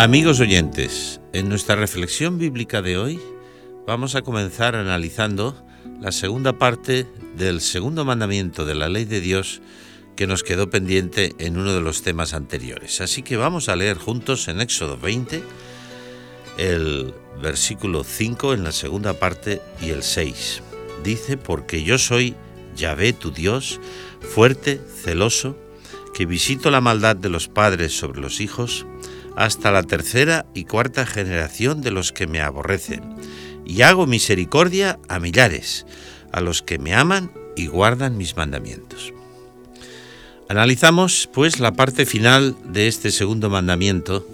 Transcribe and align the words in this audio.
Amigos 0.00 0.38
oyentes, 0.38 1.20
en 1.32 1.48
nuestra 1.48 1.74
reflexión 1.74 2.38
bíblica 2.38 2.82
de 2.82 2.96
hoy 2.96 3.20
vamos 3.84 4.14
a 4.14 4.22
comenzar 4.22 4.76
analizando 4.76 5.60
la 6.00 6.12
segunda 6.12 6.56
parte 6.56 7.04
del 7.36 7.60
segundo 7.60 8.04
mandamiento 8.04 8.64
de 8.64 8.76
la 8.76 8.88
ley 8.88 9.06
de 9.06 9.20
Dios 9.20 9.60
que 10.14 10.28
nos 10.28 10.44
quedó 10.44 10.70
pendiente 10.70 11.34
en 11.40 11.58
uno 11.58 11.74
de 11.74 11.80
los 11.80 12.02
temas 12.02 12.32
anteriores. 12.32 13.00
Así 13.00 13.24
que 13.24 13.36
vamos 13.36 13.68
a 13.68 13.74
leer 13.74 13.98
juntos 13.98 14.46
en 14.46 14.60
Éxodo 14.60 14.98
20 14.98 15.42
el 16.58 17.12
versículo 17.42 18.04
5 18.04 18.54
en 18.54 18.62
la 18.62 18.70
segunda 18.70 19.14
parte 19.14 19.60
y 19.82 19.90
el 19.90 20.04
6. 20.04 20.62
Dice, 21.02 21.36
porque 21.36 21.82
yo 21.82 21.98
soy 21.98 22.36
Yahvé 22.76 23.14
tu 23.14 23.32
Dios, 23.32 23.80
fuerte, 24.20 24.80
celoso, 25.02 25.58
que 26.14 26.24
visito 26.24 26.70
la 26.70 26.80
maldad 26.80 27.16
de 27.16 27.30
los 27.30 27.48
padres 27.48 27.98
sobre 27.98 28.20
los 28.20 28.40
hijos, 28.40 28.86
hasta 29.38 29.70
la 29.70 29.84
tercera 29.84 30.46
y 30.52 30.64
cuarta 30.64 31.06
generación 31.06 31.80
de 31.80 31.92
los 31.92 32.10
que 32.10 32.26
me 32.26 32.40
aborrecen, 32.40 33.04
y 33.64 33.82
hago 33.82 34.04
misericordia 34.04 34.98
a 35.08 35.20
millares, 35.20 35.86
a 36.32 36.40
los 36.40 36.60
que 36.60 36.80
me 36.80 36.92
aman 36.92 37.30
y 37.54 37.68
guardan 37.68 38.16
mis 38.16 38.36
mandamientos. 38.36 39.14
Analizamos, 40.48 41.30
pues, 41.32 41.60
la 41.60 41.72
parte 41.72 42.04
final 42.04 42.56
de 42.64 42.88
este 42.88 43.12
segundo 43.12 43.48
mandamiento, 43.48 44.26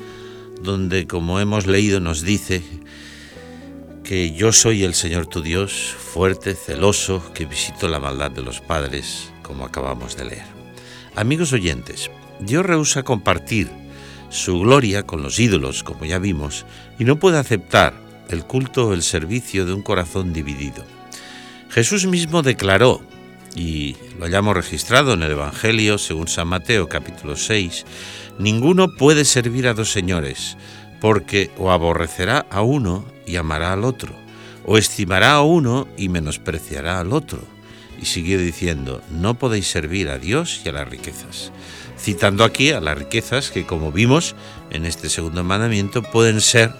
donde, 0.62 1.06
como 1.06 1.38
hemos 1.38 1.66
leído, 1.66 2.00
nos 2.00 2.22
dice 2.22 2.62
que 4.04 4.32
yo 4.32 4.52
soy 4.52 4.84
el 4.84 4.94
Señor 4.94 5.26
tu 5.26 5.42
Dios, 5.42 5.94
fuerte, 5.98 6.54
celoso, 6.54 7.22
que 7.34 7.44
visito 7.44 7.88
la 7.88 8.00
maldad 8.00 8.30
de 8.30 8.40
los 8.40 8.62
padres, 8.62 9.30
como 9.42 9.66
acabamos 9.66 10.16
de 10.16 10.24
leer. 10.24 10.46
Amigos 11.14 11.52
oyentes, 11.52 12.10
Dios 12.40 12.64
rehúsa 12.64 13.02
compartir 13.02 13.83
su 14.30 14.60
gloria 14.60 15.04
con 15.04 15.22
los 15.22 15.38
ídolos, 15.38 15.82
como 15.82 16.04
ya 16.04 16.18
vimos, 16.18 16.66
y 16.98 17.04
no 17.04 17.18
puede 17.18 17.38
aceptar 17.38 17.94
el 18.28 18.44
culto 18.44 18.88
o 18.88 18.94
el 18.94 19.02
servicio 19.02 19.66
de 19.66 19.72
un 19.72 19.82
corazón 19.82 20.32
dividido. 20.32 20.84
Jesús 21.70 22.06
mismo 22.06 22.42
declaró, 22.42 23.00
y 23.54 23.96
lo 24.18 24.26
hayamos 24.26 24.56
registrado 24.56 25.14
en 25.14 25.22
el 25.22 25.32
Evangelio 25.32 25.98
según 25.98 26.28
San 26.28 26.48
Mateo 26.48 26.88
capítulo 26.88 27.36
6, 27.36 27.84
ninguno 28.38 28.94
puede 28.94 29.24
servir 29.24 29.68
a 29.68 29.74
dos 29.74 29.92
señores, 29.92 30.56
porque 31.00 31.50
o 31.58 31.70
aborrecerá 31.70 32.46
a 32.50 32.62
uno 32.62 33.04
y 33.26 33.36
amará 33.36 33.72
al 33.72 33.84
otro, 33.84 34.14
o 34.64 34.78
estimará 34.78 35.32
a 35.32 35.42
uno 35.42 35.86
y 35.96 36.08
menospreciará 36.08 37.00
al 37.00 37.12
otro. 37.12 37.40
Y 38.00 38.06
siguió 38.06 38.38
diciendo, 38.38 39.00
no 39.10 39.34
podéis 39.34 39.68
servir 39.68 40.08
a 40.08 40.18
Dios 40.18 40.62
y 40.64 40.68
a 40.68 40.72
las 40.72 40.88
riquezas 40.88 41.52
citando 42.04 42.44
aquí 42.44 42.70
a 42.70 42.82
las 42.82 42.98
riquezas 42.98 43.50
que, 43.50 43.64
como 43.64 43.90
vimos 43.90 44.36
en 44.70 44.84
este 44.84 45.08
segundo 45.08 45.42
mandamiento, 45.42 46.02
pueden 46.02 46.42
ser, 46.42 46.70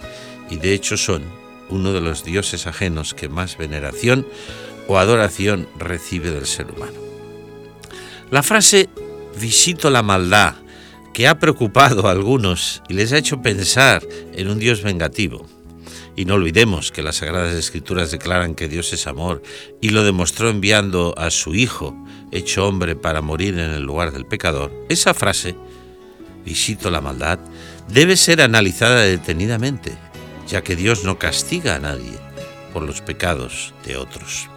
y 0.51 0.57
de 0.57 0.75
hecho 0.75 0.99
son, 0.99 1.23
uno 1.71 1.95
de 1.95 2.03
los 2.03 2.25
dioses 2.25 2.67
ajenos 2.67 3.15
que 3.15 3.31
más 3.31 3.57
veneración 3.57 4.27
o 4.87 4.99
adoración 4.99 5.67
recibe 5.79 6.31
del 6.31 6.45
ser 6.45 6.71
humano. 6.71 6.99
La 8.31 8.43
frase 8.43 8.91
visito 9.41 9.89
la 9.89 10.03
maldad, 10.03 10.57
que 11.15 11.27
ha 11.27 11.39
preocupado 11.39 12.07
a 12.07 12.11
algunos 12.11 12.83
y 12.91 12.93
les 12.93 13.13
ha 13.13 13.19
hecho 13.19 13.41
pensar 13.41 14.03
en 14.35 14.49
un 14.49 14.59
Dios 14.59 14.83
vengativo, 14.83 15.47
y 16.17 16.25
no 16.25 16.35
olvidemos 16.35 16.93
que 16.93 17.03
las 17.03 17.17
Sagradas 17.17 17.55
Escrituras 17.55 18.11
declaran 18.11 18.55
que 18.55 18.69
Dios 18.69 18.93
es 18.93 19.07
amor 19.07 19.43
y 19.81 19.91
lo 19.91 20.05
demostró 20.05 20.49
enviando 20.51 21.15
a 21.19 21.31
su 21.31 21.55
Hijo, 21.55 21.97
hecho 22.31 22.67
hombre 22.67 22.97
para 22.97 23.21
morir 23.21 23.55
en 23.55 23.71
el 23.71 23.83
lugar 23.83 24.13
del 24.13 24.27
pecador. 24.27 24.73
Esa 24.89 25.15
frase, 25.15 25.57
visito 26.45 26.91
la 26.91 27.01
maldad, 27.01 27.39
debe 27.89 28.17
ser 28.17 28.41
analizada 28.41 29.03
detenidamente, 29.03 29.97
ya 30.47 30.63
que 30.63 30.77
Dios 30.77 31.05
no 31.05 31.19
castiga 31.19 31.77
a 31.77 31.81
nadie 31.81 32.19
por 32.73 32.83
los 32.83 33.01
pecados 33.01 33.75
de 33.85 33.97
otros. 33.97 34.49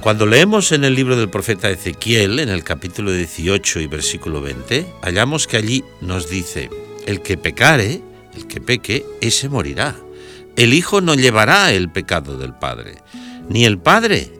Cuando 0.00 0.26
leemos 0.26 0.72
en 0.72 0.84
el 0.84 0.94
libro 0.94 1.16
del 1.16 1.30
profeta 1.30 1.70
Ezequiel, 1.70 2.38
en 2.38 2.50
el 2.50 2.62
capítulo 2.62 3.10
18 3.10 3.80
y 3.80 3.86
versículo 3.86 4.42
20, 4.42 4.86
hallamos 5.00 5.46
que 5.46 5.56
allí 5.56 5.84
nos 6.02 6.28
dice, 6.28 6.68
el 7.06 7.22
que 7.22 7.38
pecare, 7.38 8.02
el 8.34 8.46
que 8.46 8.60
peque, 8.60 9.06
ese 9.22 9.48
morirá. 9.48 9.96
El 10.56 10.72
Hijo 10.72 11.00
no 11.00 11.14
llevará 11.14 11.72
el 11.72 11.90
pecado 11.90 12.38
del 12.38 12.54
Padre, 12.54 12.98
ni 13.48 13.64
el 13.64 13.78
Padre 13.78 14.30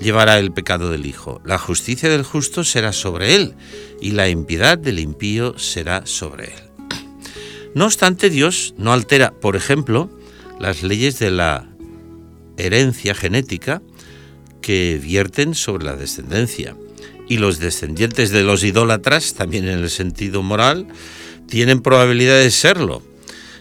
llevará 0.00 0.40
el 0.40 0.52
pecado 0.52 0.90
del 0.90 1.06
Hijo. 1.06 1.40
La 1.44 1.58
justicia 1.58 2.08
del 2.08 2.24
justo 2.24 2.64
será 2.64 2.92
sobre 2.92 3.36
él, 3.36 3.54
y 4.00 4.10
la 4.10 4.28
impiedad 4.28 4.78
del 4.78 4.98
impío 4.98 5.56
será 5.56 6.06
sobre 6.06 6.46
él. 6.46 6.62
No 7.74 7.86
obstante, 7.86 8.30
Dios 8.30 8.74
no 8.78 8.92
altera, 8.92 9.32
por 9.32 9.54
ejemplo, 9.54 10.10
las 10.58 10.82
leyes 10.82 11.20
de 11.20 11.30
la 11.30 11.68
herencia 12.56 13.14
genética 13.14 13.80
que 14.60 15.00
vierten 15.00 15.54
sobre 15.54 15.84
la 15.84 15.96
descendencia. 15.96 16.76
Y 17.28 17.38
los 17.38 17.58
descendientes 17.58 18.30
de 18.30 18.42
los 18.42 18.64
idólatras, 18.64 19.34
también 19.34 19.68
en 19.68 19.78
el 19.78 19.90
sentido 19.90 20.42
moral, 20.42 20.88
tienen 21.46 21.80
probabilidad 21.80 22.38
de 22.38 22.50
serlo 22.50 23.02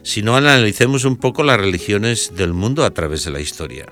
si 0.03 0.21
no 0.21 0.35
analicemos 0.35 1.05
un 1.05 1.17
poco 1.17 1.43
las 1.43 1.57
religiones 1.57 2.33
del 2.35 2.53
mundo 2.53 2.85
a 2.85 2.91
través 2.93 3.23
de 3.25 3.31
la 3.31 3.39
historia. 3.39 3.85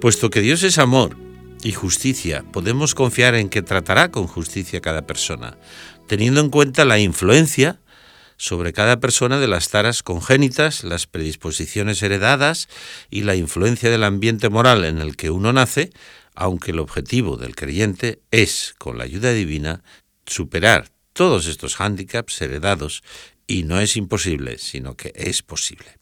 Puesto 0.00 0.30
que 0.30 0.40
Dios 0.40 0.62
es 0.62 0.78
amor 0.78 1.16
y 1.62 1.72
justicia, 1.72 2.44
podemos 2.52 2.94
confiar 2.94 3.34
en 3.34 3.48
que 3.48 3.62
tratará 3.62 4.10
con 4.10 4.26
justicia 4.26 4.80
cada 4.80 5.02
persona, 5.02 5.56
teniendo 6.08 6.40
en 6.40 6.50
cuenta 6.50 6.84
la 6.84 6.98
influencia 6.98 7.80
sobre 8.36 8.72
cada 8.72 8.98
persona 8.98 9.38
de 9.38 9.46
las 9.46 9.68
taras 9.68 10.02
congénitas, 10.02 10.82
las 10.82 11.06
predisposiciones 11.06 12.02
heredadas 12.02 12.68
y 13.08 13.22
la 13.22 13.36
influencia 13.36 13.90
del 13.90 14.02
ambiente 14.02 14.48
moral 14.48 14.84
en 14.84 14.98
el 14.98 15.16
que 15.16 15.30
uno 15.30 15.52
nace, 15.52 15.90
aunque 16.34 16.72
el 16.72 16.80
objetivo 16.80 17.36
del 17.36 17.54
creyente 17.54 18.20
es, 18.30 18.74
con 18.78 18.98
la 18.98 19.04
ayuda 19.04 19.32
divina, 19.32 19.84
superar 20.26 20.88
todos 21.12 21.46
estos 21.46 21.76
hándicaps 21.76 22.40
heredados 22.40 23.02
y 23.46 23.64
no 23.64 23.80
es 23.80 23.96
imposible, 23.96 24.58
sino 24.58 24.96
que 24.96 25.12
es 25.14 25.42
posible. 25.42 25.98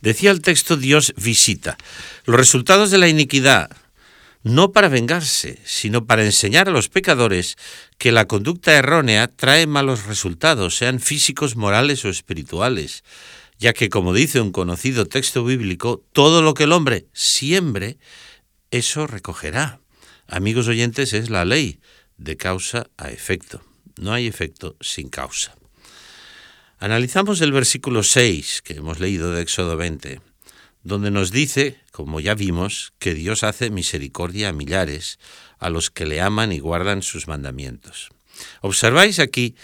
Decía 0.00 0.30
el 0.30 0.42
texto, 0.42 0.76
Dios 0.76 1.12
visita 1.16 1.76
los 2.24 2.36
resultados 2.36 2.90
de 2.90 2.98
la 2.98 3.08
iniquidad, 3.08 3.70
no 4.42 4.72
para 4.72 4.88
vengarse, 4.88 5.58
sino 5.64 6.06
para 6.06 6.24
enseñar 6.24 6.68
a 6.68 6.72
los 6.72 6.88
pecadores 6.88 7.56
que 7.98 8.12
la 8.12 8.26
conducta 8.26 8.74
errónea 8.74 9.26
trae 9.28 9.66
malos 9.66 10.06
resultados, 10.06 10.76
sean 10.76 11.00
físicos, 11.00 11.56
morales 11.56 12.04
o 12.04 12.08
espirituales, 12.08 13.02
ya 13.58 13.72
que, 13.72 13.88
como 13.88 14.14
dice 14.14 14.40
un 14.40 14.52
conocido 14.52 15.06
texto 15.06 15.44
bíblico, 15.44 16.04
todo 16.12 16.42
lo 16.42 16.54
que 16.54 16.64
el 16.64 16.72
hombre 16.72 17.06
siembre, 17.12 17.98
eso 18.70 19.06
recogerá. 19.06 19.80
Amigos 20.28 20.68
oyentes, 20.68 21.12
es 21.12 21.30
la 21.30 21.44
ley 21.44 21.80
de 22.16 22.36
causa 22.36 22.88
a 22.96 23.10
efecto. 23.10 23.62
No 23.96 24.12
hay 24.12 24.28
efecto 24.28 24.76
sin 24.80 25.08
causa. 25.08 25.57
Analizamos 26.80 27.40
el 27.40 27.50
versículo 27.50 28.04
6 28.04 28.62
que 28.62 28.74
hemos 28.74 29.00
leído 29.00 29.32
de 29.32 29.42
Éxodo 29.42 29.76
20, 29.76 30.20
donde 30.84 31.10
nos 31.10 31.32
dice, 31.32 31.76
como 31.90 32.20
ya 32.20 32.36
vimos, 32.36 32.92
que 33.00 33.14
Dios 33.14 33.42
hace 33.42 33.70
misericordia 33.70 34.50
a 34.50 34.52
millares, 34.52 35.18
a 35.58 35.70
los 35.70 35.90
que 35.90 36.06
le 36.06 36.20
aman 36.20 36.52
y 36.52 36.60
guardan 36.60 37.02
sus 37.02 37.26
mandamientos. 37.26 38.10
Observáis 38.60 39.18
aquí 39.18 39.56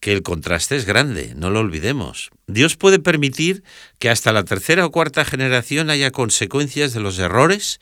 que 0.00 0.12
el 0.12 0.22
contraste 0.22 0.76
es 0.76 0.84
grande, 0.84 1.32
no 1.34 1.48
lo 1.48 1.60
olvidemos. 1.60 2.28
Dios 2.46 2.76
puede 2.76 2.98
permitir 2.98 3.64
que 3.98 4.10
hasta 4.10 4.30
la 4.30 4.44
tercera 4.44 4.84
o 4.84 4.90
cuarta 4.90 5.24
generación 5.24 5.88
haya 5.88 6.10
consecuencias 6.10 6.92
de 6.92 7.00
los 7.00 7.18
errores 7.18 7.80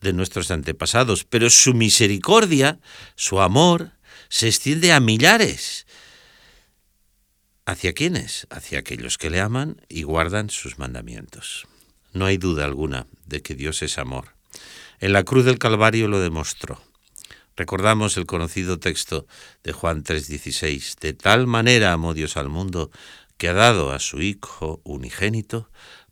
de 0.00 0.12
nuestros 0.12 0.50
antepasados, 0.50 1.22
pero 1.22 1.48
su 1.48 1.74
misericordia, 1.74 2.80
su 3.14 3.40
amor, 3.40 3.92
se 4.28 4.48
extiende 4.48 4.92
a 4.92 4.98
millares 4.98 5.85
¿Hacia 7.68 7.94
quiénes? 7.94 8.46
Hacia 8.48 8.78
aquellos 8.78 9.18
que 9.18 9.28
le 9.28 9.40
aman 9.40 9.82
y 9.88 10.04
guardan 10.04 10.50
sus 10.50 10.78
mandamientos. 10.78 11.66
No 12.12 12.24
hay 12.24 12.36
duda 12.36 12.64
alguna 12.64 13.08
de 13.26 13.42
que 13.42 13.56
Dios 13.56 13.82
es 13.82 13.98
amor. 13.98 14.36
En 15.00 15.12
la 15.12 15.24
cruz 15.24 15.44
del 15.44 15.58
Calvario 15.58 16.06
lo 16.06 16.20
demostró. 16.20 16.80
Recordamos 17.56 18.16
el 18.18 18.24
conocido 18.24 18.78
texto 18.78 19.26
de 19.64 19.72
Juan 19.72 20.04
3:16, 20.04 20.94
de 21.00 21.12
tal 21.12 21.48
manera 21.48 21.92
amó 21.92 22.14
Dios 22.14 22.36
al 22.36 22.48
mundo 22.48 22.92
que 23.36 23.48
ha 23.48 23.52
dado 23.52 23.90
a 23.90 23.98
su 23.98 24.22
Hijo 24.22 24.80
unigénito 24.84 25.68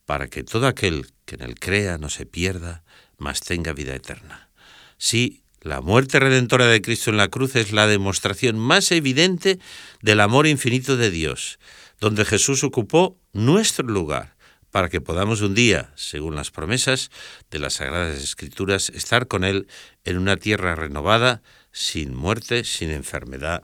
para 0.06 0.26
que 0.26 0.42
todo 0.42 0.66
aquel 0.66 1.12
que 1.24 1.36
en 1.36 1.42
él 1.42 1.54
crea 1.54 1.98
no 1.98 2.10
se 2.10 2.26
pierda, 2.26 2.82
mas 3.16 3.40
tenga 3.40 3.72
vida 3.72 3.94
eterna. 3.94 4.50
Sí, 4.98 5.43
la 5.64 5.80
muerte 5.80 6.20
redentora 6.20 6.66
de 6.66 6.82
Cristo 6.82 7.10
en 7.10 7.16
la 7.16 7.28
cruz 7.28 7.56
es 7.56 7.72
la 7.72 7.86
demostración 7.86 8.58
más 8.58 8.92
evidente 8.92 9.58
del 10.02 10.20
amor 10.20 10.46
infinito 10.46 10.98
de 10.98 11.10
Dios, 11.10 11.58
donde 11.98 12.26
Jesús 12.26 12.62
ocupó 12.64 13.16
nuestro 13.32 13.86
lugar 13.86 14.36
para 14.70 14.90
que 14.90 15.00
podamos 15.00 15.40
un 15.40 15.54
día, 15.54 15.90
según 15.96 16.34
las 16.34 16.50
promesas 16.50 17.10
de 17.50 17.60
las 17.60 17.74
Sagradas 17.74 18.22
Escrituras, 18.22 18.90
estar 18.90 19.26
con 19.26 19.42
Él 19.42 19.66
en 20.04 20.18
una 20.18 20.36
tierra 20.36 20.74
renovada, 20.74 21.42
sin 21.72 22.14
muerte, 22.14 22.64
sin 22.64 22.90
enfermedad 22.90 23.62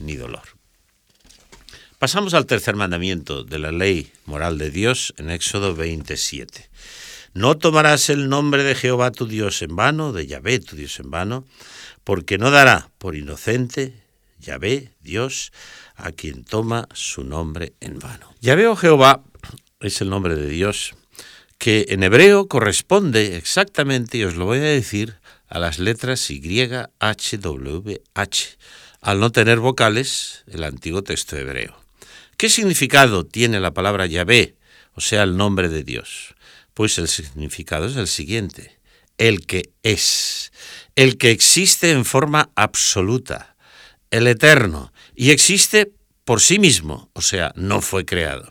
ni 0.00 0.16
dolor. 0.16 0.58
Pasamos 2.00 2.34
al 2.34 2.46
tercer 2.46 2.74
mandamiento 2.74 3.44
de 3.44 3.60
la 3.60 3.70
ley 3.70 4.12
moral 4.24 4.58
de 4.58 4.70
Dios 4.70 5.14
en 5.18 5.30
Éxodo 5.30 5.76
27. 5.76 6.68
No 7.38 7.56
tomarás 7.56 8.10
el 8.10 8.28
nombre 8.28 8.64
de 8.64 8.74
Jehová 8.74 9.12
tu 9.12 9.28
Dios 9.28 9.62
en 9.62 9.76
vano, 9.76 10.12
de 10.12 10.26
Yahvé 10.26 10.58
tu 10.58 10.74
Dios 10.74 10.98
en 10.98 11.08
vano, 11.08 11.44
porque 12.02 12.36
no 12.36 12.50
dará 12.50 12.90
por 12.98 13.14
inocente 13.14 13.94
Yahvé, 14.40 14.90
Dios, 15.02 15.52
a 15.94 16.10
quien 16.10 16.42
toma 16.42 16.88
su 16.94 17.22
nombre 17.22 17.74
en 17.78 18.00
vano. 18.00 18.34
Yahvé 18.40 18.66
o 18.66 18.74
Jehová 18.74 19.22
es 19.78 20.00
el 20.00 20.10
nombre 20.10 20.34
de 20.34 20.48
Dios 20.48 20.96
que 21.58 21.86
en 21.90 22.02
hebreo 22.02 22.48
corresponde 22.48 23.36
exactamente, 23.36 24.18
y 24.18 24.24
os 24.24 24.34
lo 24.34 24.44
voy 24.44 24.58
a 24.58 24.62
decir, 24.62 25.14
a 25.46 25.60
las 25.60 25.78
letras 25.78 26.32
Y, 26.32 26.68
H, 26.98 27.38
W, 27.38 28.02
H, 28.14 28.48
al 29.00 29.20
no 29.20 29.30
tener 29.30 29.60
vocales 29.60 30.42
el 30.48 30.64
antiguo 30.64 31.04
texto 31.04 31.36
hebreo. 31.36 31.80
¿Qué 32.36 32.50
significado 32.50 33.24
tiene 33.24 33.60
la 33.60 33.74
palabra 33.74 34.06
Yahvé, 34.06 34.56
o 34.94 35.00
sea, 35.00 35.22
el 35.22 35.36
nombre 35.36 35.68
de 35.68 35.84
Dios? 35.84 36.34
Pues 36.78 36.96
el 36.98 37.08
significado 37.08 37.86
es 37.86 37.96
el 37.96 38.06
siguiente, 38.06 38.78
el 39.16 39.46
que 39.46 39.72
es, 39.82 40.52
el 40.94 41.18
que 41.18 41.32
existe 41.32 41.90
en 41.90 42.04
forma 42.04 42.52
absoluta, 42.54 43.56
el 44.12 44.28
eterno, 44.28 44.92
y 45.16 45.32
existe 45.32 45.90
por 46.24 46.40
sí 46.40 46.60
mismo, 46.60 47.10
o 47.14 47.20
sea, 47.20 47.52
no 47.56 47.80
fue 47.80 48.04
creado. 48.04 48.48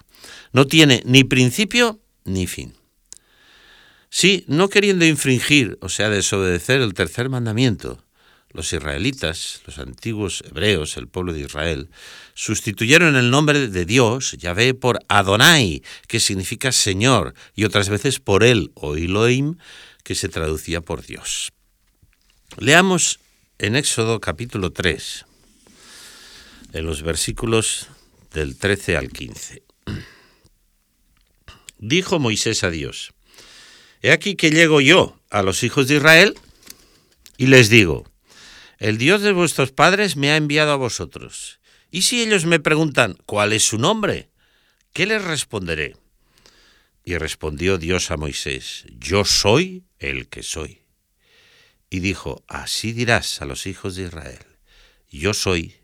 No 0.51 0.67
tiene 0.67 1.01
ni 1.05 1.23
principio 1.23 2.01
ni 2.25 2.47
fin. 2.47 2.75
Sí, 4.09 4.43
no 4.49 4.67
queriendo 4.67 5.05
infringir, 5.05 5.77
o 5.79 5.87
sea, 5.87 6.09
desobedecer 6.09 6.81
el 6.81 6.93
tercer 6.93 7.29
mandamiento, 7.29 8.03
los 8.51 8.71
israelitas, 8.73 9.61
los 9.65 9.77
antiguos 9.77 10.43
hebreos, 10.47 10.97
el 10.97 11.07
pueblo 11.07 11.33
de 11.33 11.41
Israel, 11.41 11.89
sustituyeron 12.33 13.15
el 13.15 13.29
nombre 13.29 13.67
de 13.67 13.85
Dios, 13.85 14.33
Yahvé, 14.33 14.73
por 14.73 14.99
Adonai, 15.07 15.83
que 16.07 16.19
significa 16.19 16.71
Señor, 16.71 17.33
y 17.55 17.65
otras 17.65 17.89
veces 17.89 18.19
por 18.19 18.43
él, 18.43 18.71
o 18.75 18.95
Elohim, 18.95 19.57
que 20.03 20.15
se 20.15 20.29
traducía 20.29 20.81
por 20.81 21.05
Dios. 21.05 21.51
Leamos 22.57 23.19
en 23.59 23.75
Éxodo 23.75 24.21
capítulo 24.21 24.71
3, 24.71 25.25
en 26.73 26.85
los 26.85 27.01
versículos 27.01 27.87
del 28.33 28.57
13 28.57 28.97
al 28.97 29.09
15. 29.09 29.63
Dijo 31.79 32.19
Moisés 32.19 32.63
a 32.63 32.69
Dios, 32.69 33.13
He 34.01 34.11
aquí 34.11 34.35
que 34.35 34.51
llego 34.51 34.79
yo 34.79 35.19
a 35.29 35.41
los 35.41 35.63
hijos 35.63 35.87
de 35.87 35.95
Israel 35.95 36.35
y 37.37 37.47
les 37.47 37.69
digo, 37.69 38.05
el 38.79 38.97
Dios 38.97 39.21
de 39.21 39.31
vuestros 39.31 39.71
padres 39.71 40.15
me 40.15 40.31
ha 40.31 40.37
enviado 40.37 40.71
a 40.71 40.77
vosotros. 40.77 41.59
Y 41.89 42.03
si 42.03 42.21
ellos 42.21 42.45
me 42.45 42.59
preguntan, 42.59 43.17
¿cuál 43.25 43.53
es 43.53 43.63
su 43.63 43.77
nombre? 43.77 44.29
¿Qué 44.93 45.05
les 45.05 45.23
responderé? 45.23 45.95
Y 47.03 47.17
respondió 47.17 47.77
Dios 47.77 48.11
a 48.11 48.17
Moisés, 48.17 48.85
Yo 48.99 49.25
soy 49.25 49.85
el 49.99 50.27
que 50.27 50.43
soy. 50.43 50.81
Y 51.89 51.99
dijo, 51.99 52.43
Así 52.47 52.91
dirás 52.91 53.41
a 53.41 53.45
los 53.45 53.65
hijos 53.65 53.95
de 53.95 54.03
Israel, 54.03 54.45
Yo 55.09 55.33
soy, 55.33 55.75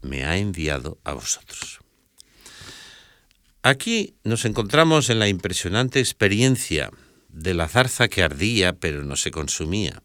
me 0.00 0.24
ha 0.24 0.38
enviado 0.38 1.00
a 1.04 1.12
vosotros. 1.12 1.80
Aquí 3.62 4.16
nos 4.24 4.44
encontramos 4.46 5.10
en 5.10 5.18
la 5.18 5.28
impresionante 5.28 6.00
experiencia 6.00 6.90
de 7.28 7.52
la 7.52 7.68
zarza 7.68 8.08
que 8.08 8.22
ardía 8.22 8.72
pero 8.72 9.04
no 9.04 9.16
se 9.16 9.30
consumía. 9.30 10.02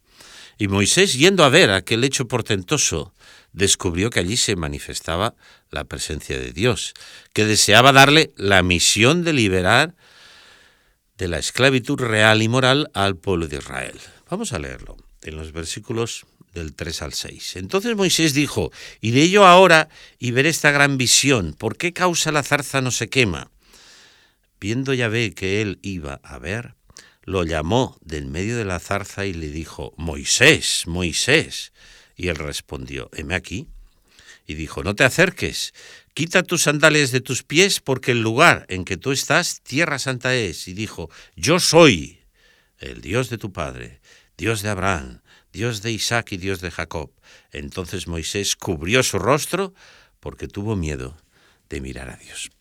Y 0.57 0.67
Moisés, 0.67 1.13
yendo 1.13 1.43
a 1.43 1.49
ver 1.49 1.71
aquel 1.71 2.03
hecho 2.03 2.27
portentoso, 2.27 3.13
descubrió 3.51 4.09
que 4.09 4.19
allí 4.19 4.37
se 4.37 4.55
manifestaba 4.55 5.35
la 5.69 5.83
presencia 5.83 6.37
de 6.39 6.51
Dios, 6.51 6.93
que 7.33 7.45
deseaba 7.45 7.91
darle 7.91 8.33
la 8.37 8.63
misión 8.63 9.23
de 9.23 9.33
liberar 9.33 9.95
de 11.17 11.27
la 11.27 11.39
esclavitud 11.39 11.99
real 11.99 12.41
y 12.41 12.47
moral 12.47 12.89
al 12.93 13.15
pueblo 13.15 13.47
de 13.47 13.57
Israel. 13.57 13.99
Vamos 14.29 14.53
a 14.53 14.59
leerlo 14.59 14.97
en 15.23 15.37
los 15.37 15.51
versículos 15.51 16.25
del 16.53 16.73
3 16.73 17.01
al 17.03 17.13
6. 17.13 17.57
Entonces 17.57 17.95
Moisés 17.95 18.33
dijo, 18.33 18.71
iré 19.01 19.29
yo 19.29 19.45
ahora 19.45 19.89
y 20.19 20.31
veré 20.31 20.49
esta 20.49 20.71
gran 20.71 20.97
visión, 20.97 21.53
¿por 21.53 21.77
qué 21.77 21.93
causa 21.93 22.31
la 22.31 22.43
zarza 22.43 22.81
no 22.81 22.91
se 22.91 23.09
quema? 23.09 23.51
Viendo 24.59 24.93
ya 24.93 25.09
ve 25.09 25.33
que 25.33 25.61
él 25.61 25.79
iba 25.81 26.19
a 26.23 26.39
ver, 26.39 26.75
lo 27.25 27.43
llamó 27.43 27.97
del 28.01 28.27
medio 28.27 28.55
de 28.57 28.65
la 28.65 28.79
zarza 28.79 29.25
y 29.25 29.33
le 29.33 29.49
dijo, 29.49 29.93
Moisés, 29.97 30.83
Moisés. 30.85 31.73
Y 32.15 32.29
él 32.29 32.35
respondió, 32.37 33.09
heme 33.13 33.35
aquí. 33.35 33.67
Y 34.47 34.53
dijo, 34.53 34.83
no 34.83 34.95
te 34.95 35.03
acerques, 35.03 35.73
quita 36.13 36.43
tus 36.43 36.63
sandalias 36.63 37.11
de 37.11 37.19
tus 37.19 37.41
pies, 37.41 37.79
porque 37.79 38.11
el 38.11 38.21
lugar 38.21 38.67
en 38.69 38.85
que 38.85 38.95
tú 38.95 39.11
estás, 39.11 39.61
tierra 39.61 39.97
santa 39.97 40.35
es. 40.35 40.67
Y 40.67 40.73
dijo, 40.73 41.09
yo 41.35 41.59
soy 41.59 42.19
el 42.77 43.01
Dios 43.01 43.29
de 43.29 43.39
tu 43.39 43.51
padre, 43.51 44.01
Dios 44.37 44.61
de 44.61 44.69
Abraham, 44.69 45.21
Dios 45.51 45.81
de 45.81 45.91
Isaac 45.91 46.33
y 46.33 46.37
Dios 46.37 46.61
de 46.61 46.69
Jacob. 46.69 47.11
Entonces 47.51 48.07
Moisés 48.07 48.55
cubrió 48.55 49.01
su 49.01 49.17
rostro 49.17 49.73
porque 50.19 50.47
tuvo 50.47 50.75
miedo 50.75 51.17
de 51.69 51.81
mirar 51.81 52.09
a 52.09 52.17
Dios. 52.17 52.51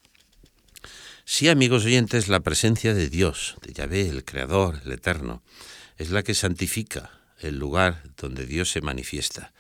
Sí, 1.26 1.48
amigos 1.48 1.86
oyentes, 1.86 2.28
la 2.28 2.40
presencia 2.40 2.92
de 2.92 3.08
Dios, 3.08 3.56
de 3.62 3.72
Yahvé, 3.72 4.08
el 4.10 4.26
Creador, 4.26 4.82
el 4.84 4.92
Eterno, 4.92 5.42
es 5.96 6.10
la 6.10 6.22
que 6.22 6.34
santifica 6.34 7.18
el 7.38 7.58
lugar 7.58 8.02
donde 8.18 8.44
Dios 8.44 8.70
se 8.70 8.82
manifiesta. 8.82 9.54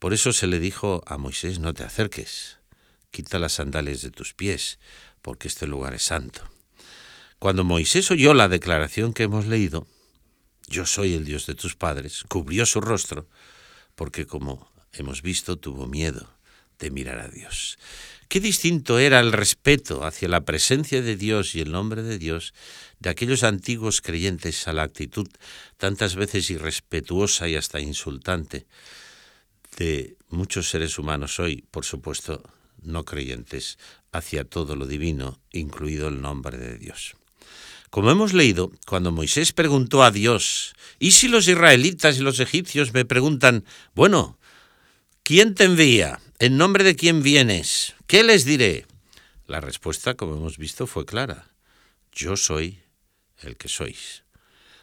Por 0.00 0.12
eso 0.12 0.32
se 0.32 0.48
le 0.48 0.58
dijo 0.58 1.04
a 1.06 1.16
Moisés, 1.16 1.60
no 1.60 1.72
te 1.72 1.84
acerques, 1.84 2.58
quita 3.12 3.38
las 3.38 3.52
sandalias 3.52 4.02
de 4.02 4.10
tus 4.10 4.34
pies, 4.34 4.80
porque 5.22 5.46
este 5.46 5.68
lugar 5.68 5.94
es 5.94 6.02
santo. 6.02 6.42
Cuando 7.38 7.62
Moisés 7.62 8.10
oyó 8.10 8.34
la 8.34 8.48
declaración 8.48 9.12
que 9.12 9.22
hemos 9.22 9.46
leído, 9.46 9.86
yo 10.66 10.84
soy 10.84 11.14
el 11.14 11.24
Dios 11.24 11.46
de 11.46 11.54
tus 11.54 11.76
padres, 11.76 12.24
cubrió 12.28 12.66
su 12.66 12.80
rostro, 12.80 13.28
porque 13.94 14.26
como 14.26 14.72
hemos 14.92 15.22
visto, 15.22 15.58
tuvo 15.58 15.86
miedo 15.86 16.28
de 16.80 16.90
mirar 16.90 17.20
a 17.20 17.28
Dios. 17.28 17.78
Qué 18.34 18.40
distinto 18.40 18.98
era 18.98 19.20
el 19.20 19.30
respeto 19.30 20.04
hacia 20.04 20.26
la 20.26 20.40
presencia 20.40 21.00
de 21.00 21.14
Dios 21.14 21.54
y 21.54 21.60
el 21.60 21.70
nombre 21.70 22.02
de 22.02 22.18
Dios 22.18 22.52
de 22.98 23.08
aquellos 23.08 23.44
antiguos 23.44 24.00
creyentes 24.00 24.66
a 24.66 24.72
la 24.72 24.82
actitud 24.82 25.28
tantas 25.76 26.16
veces 26.16 26.50
irrespetuosa 26.50 27.46
y 27.46 27.54
hasta 27.54 27.78
insultante 27.78 28.66
de 29.76 30.16
muchos 30.30 30.68
seres 30.68 30.98
humanos 30.98 31.38
hoy, 31.38 31.64
por 31.70 31.84
supuesto, 31.84 32.42
no 32.82 33.04
creyentes, 33.04 33.78
hacia 34.10 34.42
todo 34.42 34.74
lo 34.74 34.88
divino, 34.88 35.38
incluido 35.52 36.08
el 36.08 36.20
nombre 36.20 36.58
de 36.58 36.76
Dios. 36.76 37.14
Como 37.88 38.10
hemos 38.10 38.32
leído, 38.32 38.72
cuando 38.84 39.12
Moisés 39.12 39.52
preguntó 39.52 40.02
a 40.02 40.10
Dios, 40.10 40.74
¿y 40.98 41.12
si 41.12 41.28
los 41.28 41.46
israelitas 41.46 42.18
y 42.18 42.22
los 42.22 42.40
egipcios 42.40 42.92
me 42.94 43.04
preguntan, 43.04 43.64
bueno, 43.94 44.40
¿quién 45.22 45.54
te 45.54 45.62
envía? 45.62 46.18
¿En 46.40 46.56
nombre 46.56 46.82
de 46.82 46.96
quién 46.96 47.22
vienes? 47.22 47.93
¿Qué 48.06 48.22
les 48.22 48.44
diré? 48.44 48.86
La 49.46 49.60
respuesta, 49.60 50.14
como 50.14 50.36
hemos 50.36 50.58
visto, 50.58 50.86
fue 50.86 51.06
clara. 51.06 51.54
Yo 52.12 52.36
soy 52.36 52.82
el 53.38 53.56
que 53.56 53.68
sois, 53.68 54.24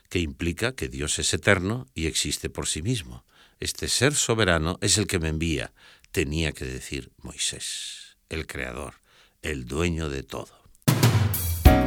que 0.09 0.17
implica 0.19 0.73
que 0.73 0.89
Dios 0.89 1.19
es 1.19 1.31
eterno 1.33 1.87
y 1.93 2.07
existe 2.07 2.49
por 2.49 2.67
sí 2.67 2.81
mismo. 2.81 3.23
Este 3.59 3.89
ser 3.89 4.15
soberano 4.15 4.79
es 4.81 4.97
el 4.97 5.05
que 5.05 5.19
me 5.19 5.29
envía, 5.29 5.71
tenía 6.11 6.51
que 6.51 6.65
decir 6.65 7.11
Moisés, 7.17 8.17
el 8.29 8.47
creador, 8.47 8.95
el 9.43 9.65
dueño 9.65 10.09
de 10.09 10.23
todo. 10.23 10.59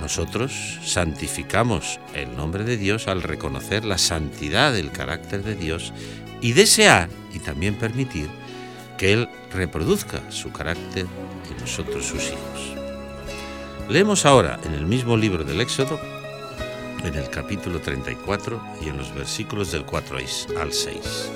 Nosotros 0.00 0.80
santificamos 0.82 2.00
el 2.14 2.34
nombre 2.34 2.64
de 2.64 2.78
Dios 2.78 3.06
al 3.06 3.22
reconocer 3.22 3.84
la 3.84 3.98
santidad 3.98 4.72
del 4.72 4.90
carácter 4.90 5.44
de 5.44 5.56
Dios 5.56 5.92
y 6.40 6.54
desear 6.54 7.10
y 7.34 7.38
también 7.38 7.74
permitir 7.74 8.30
que 8.96 9.12
Él 9.12 9.28
reproduzca 9.52 10.22
su 10.30 10.50
carácter 10.52 11.06
en 11.50 11.56
nosotros 11.58 12.06
sus 12.06 12.28
hijos. 12.28 12.74
Leemos 13.90 14.24
ahora 14.24 14.58
en 14.64 14.72
el 14.72 14.86
mismo 14.86 15.18
libro 15.18 15.44
del 15.44 15.60
Éxodo, 15.60 16.00
en 17.04 17.14
el 17.14 17.28
capítulo 17.28 17.78
34 17.78 18.62
y 18.80 18.88
en 18.88 18.96
los 18.96 19.14
versículos 19.14 19.70
del 19.70 19.84
4 19.84 20.16
al 20.58 20.72
6 20.72 21.30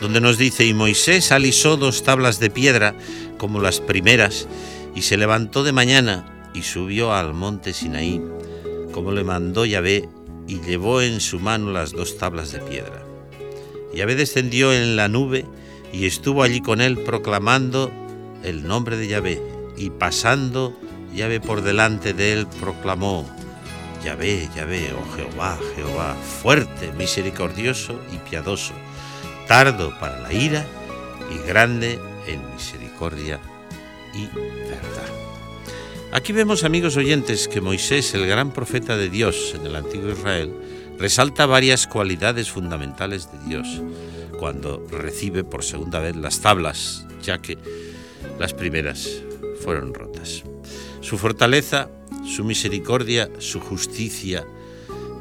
donde 0.00 0.20
nos 0.20 0.38
dice, 0.38 0.64
y 0.64 0.74
Moisés 0.74 1.32
alisó 1.32 1.76
dos 1.76 2.02
tablas 2.02 2.38
de 2.38 2.50
piedra 2.50 2.94
como 3.36 3.60
las 3.60 3.80
primeras, 3.80 4.46
y 4.94 5.02
se 5.02 5.16
levantó 5.16 5.64
de 5.64 5.72
mañana 5.72 6.50
y 6.54 6.62
subió 6.62 7.12
al 7.12 7.34
monte 7.34 7.72
Sinaí, 7.72 8.22
como 8.92 9.12
le 9.12 9.24
mandó 9.24 9.64
Yahvé, 9.64 10.08
y 10.46 10.60
llevó 10.60 11.02
en 11.02 11.20
su 11.20 11.40
mano 11.40 11.72
las 11.72 11.92
dos 11.92 12.16
tablas 12.16 12.52
de 12.52 12.60
piedra. 12.60 13.04
Yahvé 13.94 14.14
descendió 14.14 14.72
en 14.72 14.96
la 14.96 15.08
nube 15.08 15.44
y 15.92 16.06
estuvo 16.06 16.42
allí 16.42 16.60
con 16.60 16.80
él 16.80 16.98
proclamando 16.98 17.90
el 18.44 18.66
nombre 18.66 18.96
de 18.96 19.08
Yahvé, 19.08 19.42
y 19.76 19.90
pasando 19.90 20.78
Yahvé 21.14 21.40
por 21.40 21.62
delante 21.62 22.12
de 22.12 22.32
él 22.32 22.46
proclamó, 22.60 23.28
Yahvé, 24.04 24.48
Yahvé, 24.54 24.92
oh 24.92 25.16
Jehová, 25.16 25.58
Jehová, 25.74 26.14
fuerte, 26.14 26.92
misericordioso 26.96 28.00
y 28.12 28.18
piadoso 28.30 28.72
tardo 29.48 29.98
para 29.98 30.20
la 30.20 30.32
ira 30.32 30.64
y 31.34 31.46
grande 31.48 31.98
en 32.26 32.54
misericordia 32.54 33.40
y 34.14 34.26
verdad. 34.36 35.08
Aquí 36.12 36.32
vemos, 36.32 36.64
amigos 36.64 36.96
oyentes, 36.96 37.48
que 37.48 37.60
Moisés, 37.60 38.14
el 38.14 38.26
gran 38.26 38.52
profeta 38.52 38.96
de 38.96 39.08
Dios 39.08 39.54
en 39.54 39.66
el 39.66 39.74
antiguo 39.74 40.10
Israel, 40.10 40.52
resalta 40.98 41.46
varias 41.46 41.86
cualidades 41.86 42.50
fundamentales 42.50 43.30
de 43.32 43.38
Dios 43.48 43.82
cuando 44.38 44.86
recibe 44.90 45.44
por 45.44 45.64
segunda 45.64 45.98
vez 45.98 46.14
las 46.14 46.40
tablas, 46.40 47.06
ya 47.22 47.38
que 47.38 47.58
las 48.38 48.52
primeras 48.54 49.22
fueron 49.64 49.94
rotas. 49.94 50.44
Su 51.00 51.16
fortaleza, 51.18 51.88
su 52.24 52.44
misericordia, 52.44 53.30
su 53.38 53.60
justicia 53.60 54.46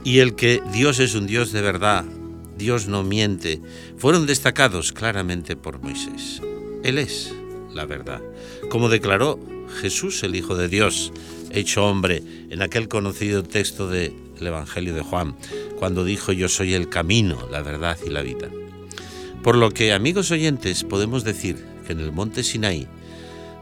y 0.03 0.19
el 0.19 0.36
que 0.36 0.62
Dios 0.74 1.00
es 1.00 1.15
un 1.15 1.27
Dios 1.27 1.51
de 1.51 1.62
verdad, 1.62 2.05
Dios 2.57 2.87
no 2.87 3.03
miente, 3.03 3.61
fueron 3.97 4.25
destacados 4.25 4.91
claramente 4.91 5.55
por 5.55 5.79
Moisés. 5.79 6.41
Él 6.83 6.97
es 6.97 7.33
la 7.73 7.85
verdad, 7.85 8.21
como 8.69 8.89
declaró 8.89 9.39
Jesús, 9.81 10.23
el 10.23 10.35
Hijo 10.35 10.55
de 10.55 10.67
Dios, 10.67 11.11
hecho 11.51 11.85
hombre, 11.85 12.23
en 12.49 12.61
aquel 12.61 12.87
conocido 12.87 13.43
texto 13.43 13.87
del 13.89 14.13
Evangelio 14.39 14.93
de 14.93 15.01
Juan, 15.01 15.35
cuando 15.77 16.03
dijo 16.03 16.31
yo 16.31 16.49
soy 16.49 16.73
el 16.73 16.89
camino, 16.89 17.47
la 17.51 17.61
verdad 17.61 17.97
y 18.05 18.09
la 18.09 18.21
vida. 18.21 18.49
Por 19.43 19.55
lo 19.55 19.71
que, 19.71 19.93
amigos 19.93 20.31
oyentes, 20.31 20.83
podemos 20.83 21.23
decir 21.23 21.63
que 21.85 21.93
en 21.93 21.99
el 21.99 22.11
monte 22.11 22.43
Sinaí, 22.43 22.87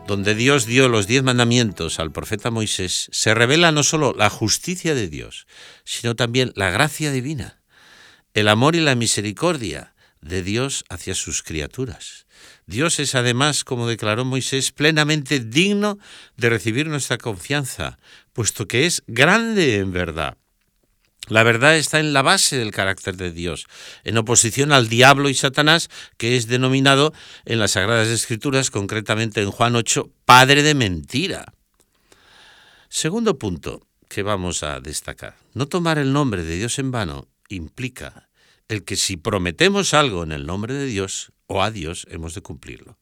donde 0.08 0.36
Dios 0.36 0.66
dio 0.66 0.88
los 0.88 1.08
diez 1.08 1.24
mandamientos 1.24 2.00
al 2.00 2.12
profeta 2.12 2.52
Moisés, 2.52 3.10
se 3.12 3.34
revela 3.34 3.72
no 3.72 3.84
solo 3.84 4.14
la 4.18 4.30
justicia 4.30 4.96
de 4.96 5.10
Dios, 5.10 5.48
sino 5.84 6.16
también 6.16 6.54
la 6.56 6.70
gracia 6.70 7.12
divina 7.12 7.60
el 8.36 8.50
amor 8.50 8.76
y 8.76 8.82
la 8.82 8.96
misericordia 8.96 9.96
de 10.20 10.44
Dios 10.44 10.84
hacia 10.90 11.16
sus 11.16 11.42
criaturas. 11.42 12.28
Dios 12.66 13.00
es 13.00 13.16
además, 13.16 13.64
como 13.64 13.88
declaró 13.88 14.26
Moisés, 14.26 14.74
plenamente 14.74 15.40
digno 15.40 15.98
de 16.36 16.50
recibir 16.50 16.88
nuestra 16.88 17.18
confianza, 17.18 17.98
puesto 18.34 18.68
que 18.68 18.86
es 18.86 19.04
grande 19.08 19.78
en 19.78 19.94
verdad. 19.94 20.38
La 21.30 21.44
verdad 21.44 21.78
está 21.78 22.02
en 22.02 22.12
la 22.12 22.24
base 22.24 22.58
del 22.58 22.72
carácter 22.72 23.16
de 23.16 23.32
Dios, 23.32 23.68
en 24.04 24.18
oposición 24.18 24.74
al 24.74 24.90
diablo 24.90 25.30
y 25.30 25.34
Satanás, 25.34 25.90
que 26.18 26.36
es 26.36 26.48
denominado 26.48 27.14
en 27.46 27.58
las 27.58 27.72
Sagradas 27.72 28.10
Escrituras, 28.10 28.70
concretamente 28.70 29.42
en 29.42 29.50
Juan 29.50 29.78
8, 29.78 30.12
Padre 30.26 30.62
de 30.62 30.76
mentira. 30.76 31.54
Segundo 32.90 33.40
punto 33.40 33.88
que 34.10 34.24
vamos 34.24 34.62
a 34.62 34.82
destacar. 34.82 35.38
No 35.54 35.68
tomar 35.68 35.98
el 36.00 36.12
nombre 36.12 36.44
de 36.44 36.58
Dios 36.58 36.80
en 36.80 36.92
vano 36.92 37.30
implica 37.50 38.30
el 38.68 38.84
que 38.84 38.96
si 38.96 39.18
prometemos 39.18 39.94
algo 39.94 40.24
en 40.24 40.32
el 40.32 40.46
nombre 40.46 40.74
de 40.74 40.86
Dios 40.86 41.32
o 41.48 41.62
a 41.62 41.72
Dios, 41.72 42.08
hemos 42.10 42.34
de 42.34 42.42
cumplirlo. 42.42 42.98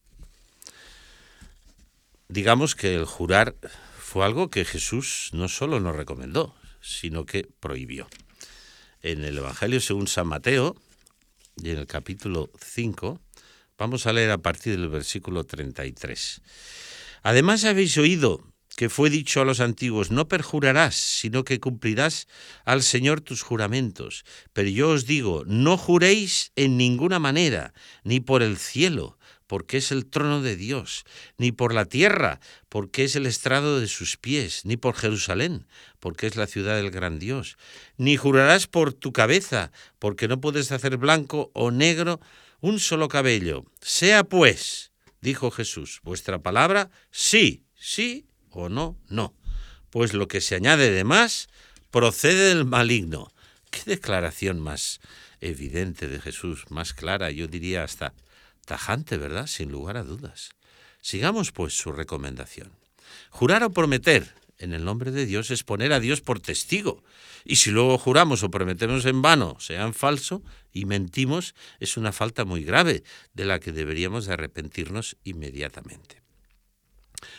Digamos 2.28 2.76
que 2.76 2.96
el 2.96 3.06
jurar 3.06 3.56
fue 3.98 4.26
algo 4.26 4.50
que 4.50 4.66
Jesús 4.66 5.30
no 5.34 5.48
solo 5.48 5.80
nos 5.80 5.96
recomendó, 5.96 6.56
sino 6.82 7.26
que 7.26 7.48
prohibió. 7.60 8.08
En 9.02 9.24
el 9.24 9.38
Evangelio 9.38 9.80
según 9.80 10.08
San 10.08 10.28
Mateo, 10.28 10.76
y 11.62 11.70
en 11.70 11.80
el 11.80 11.88
capítulo 11.88 12.50
5, 12.60 13.20
vamos 13.78 14.08
a 14.08 14.14
leer 14.14 14.32
a 14.32 14.38
partir 14.40 14.78
del 14.78 14.90
versículo 14.90 15.44
33. 15.44 16.42
Además 17.22 17.64
habéis 17.64 17.98
oído 17.98 18.53
que 18.76 18.90
fue 18.90 19.10
dicho 19.10 19.42
a 19.42 19.46
los 19.46 19.60
antiguos, 19.60 20.12
no 20.12 20.28
perjurarás, 20.28 20.96
sino 20.96 21.44
que 21.44 21.60
cumplirás 21.60 22.28
al 22.66 22.82
Señor 22.82 23.22
tus 23.22 23.42
juramentos. 23.42 24.26
Pero 24.54 24.70
yo 24.70 24.90
os 24.90 25.06
digo, 25.06 25.44
no 25.46 25.78
juréis 25.78 26.52
en 26.56 26.78
ninguna 26.78 27.20
manera, 27.20 27.74
ni 28.04 28.20
por 28.20 28.42
el 28.42 28.58
cielo, 28.58 29.18
porque 29.48 29.78
es 29.78 29.92
el 29.92 30.08
trono 30.08 30.42
de 30.42 30.56
Dios, 30.56 31.04
ni 31.38 31.52
por 31.52 31.74
la 31.74 31.86
tierra, 31.86 32.40
porque 32.70 33.04
es 33.04 33.16
el 33.16 33.28
estrado 33.28 33.80
de 33.80 33.88
sus 33.88 34.18
pies, 34.18 34.66
ni 34.66 34.78
por 34.78 34.96
Jerusalén, 34.96 35.68
porque 36.00 36.26
es 36.26 36.36
la 36.36 36.48
ciudad 36.48 36.76
del 36.76 36.90
gran 36.90 37.20
Dios, 37.20 37.58
ni 37.98 38.18
jurarás 38.18 38.66
por 38.66 38.94
tu 38.94 39.14
cabeza, 39.14 39.72
porque 40.00 40.28
no 40.28 40.42
puedes 40.42 40.72
hacer 40.72 40.98
blanco 40.98 41.52
o 41.54 41.70
negro 41.70 42.20
un 42.62 42.80
solo 42.80 43.08
cabello. 43.08 43.66
Sea 43.82 44.24
pues, 44.24 44.92
dijo 45.22 45.52
Jesús, 45.52 46.00
vuestra 46.04 46.40
palabra, 46.42 46.90
sí, 47.12 47.64
sí 47.76 48.26
o 48.62 48.70
no, 48.70 48.98
no. 49.10 49.34
Pues 49.90 50.14
lo 50.14 50.28
que 50.28 50.42
se 50.42 50.56
añade 50.56 50.92
de 50.92 51.04
más 51.04 51.48
procede 51.92 52.50
del 52.50 52.66
maligno. 52.66 53.32
Qué 53.70 53.82
declaración 53.86 54.60
más 54.60 55.00
evidente 55.42 56.08
de 56.08 56.20
Jesús, 56.20 56.66
más 56.70 56.94
clara, 56.94 57.32
yo 57.32 57.48
diría 57.48 57.84
hasta 57.84 58.14
tajante, 58.66 59.18
¿verdad? 59.18 59.48
Sin 59.48 59.72
lugar 59.72 59.98
a 59.98 60.04
dudas. 60.04 60.52
Sigamos 61.02 61.52
pues 61.52 61.76
su 61.76 61.92
recomendación. 61.92 62.72
Jurar 63.30 63.64
o 63.64 63.72
prometer 63.72 64.34
en 64.58 64.74
el 64.74 64.86
nombre 64.86 65.12
de 65.12 65.26
Dios 65.26 65.52
es 65.52 65.64
poner 65.64 65.92
a 65.92 66.00
Dios 66.00 66.22
por 66.22 66.40
testigo. 66.40 67.04
Y 67.44 67.58
si 67.58 67.72
luego 67.72 67.98
juramos 67.98 68.44
o 68.44 68.50
prometemos 68.50 69.06
en 69.06 69.22
vano, 69.22 69.58
sea 69.60 69.84
en 69.84 69.94
falso, 69.94 70.42
y 70.72 70.86
mentimos, 70.86 71.56
es 71.80 71.98
una 71.98 72.14
falta 72.14 72.46
muy 72.46 72.64
grave 72.64 73.04
de 73.34 73.46
la 73.46 73.60
que 73.60 73.74
deberíamos 73.74 74.26
de 74.26 74.34
arrepentirnos 74.34 75.18
inmediatamente. 75.24 76.23